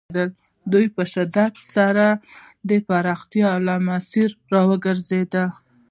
[0.71, 2.05] دوی په شدت سره
[2.69, 5.35] د پراختیا له مسیره را وګرځول.